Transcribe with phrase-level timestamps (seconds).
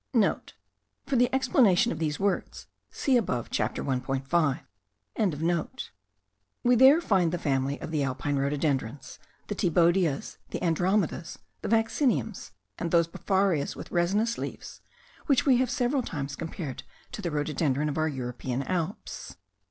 [0.07, 0.13] *(*
[1.05, 5.91] For the explanation of these words, see above Chapter 1.5.)
[6.63, 12.49] We there find the family of the alpine rhododendrons, the thibaudias, the andromedas, the vacciniums,
[12.79, 14.81] and those befarias with resinous leaves,
[15.27, 16.81] which we have several times compared
[17.11, 19.35] to the rhododendron of our European Alps.